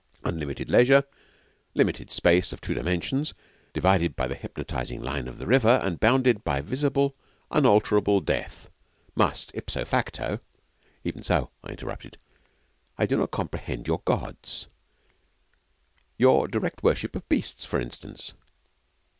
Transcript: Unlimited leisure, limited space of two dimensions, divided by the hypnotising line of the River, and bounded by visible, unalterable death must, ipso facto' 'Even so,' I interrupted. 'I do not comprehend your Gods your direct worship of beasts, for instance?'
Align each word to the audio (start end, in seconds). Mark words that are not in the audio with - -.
Unlimited 0.23 0.67
leisure, 0.67 1.03
limited 1.75 2.09
space 2.09 2.51
of 2.51 2.59
two 2.59 2.73
dimensions, 2.73 3.35
divided 3.71 4.15
by 4.15 4.25
the 4.27 4.33
hypnotising 4.33 4.99
line 4.99 5.27
of 5.27 5.37
the 5.37 5.45
River, 5.45 5.79
and 5.83 5.99
bounded 5.99 6.43
by 6.43 6.59
visible, 6.59 7.15
unalterable 7.51 8.19
death 8.19 8.71
must, 9.13 9.51
ipso 9.53 9.85
facto' 9.85 10.39
'Even 11.03 11.21
so,' 11.21 11.51
I 11.63 11.69
interrupted. 11.73 12.17
'I 12.97 13.05
do 13.05 13.15
not 13.17 13.29
comprehend 13.29 13.85
your 13.85 14.01
Gods 14.03 14.65
your 16.17 16.47
direct 16.47 16.81
worship 16.81 17.15
of 17.15 17.29
beasts, 17.29 17.63
for 17.65 17.79
instance?' 17.79 18.33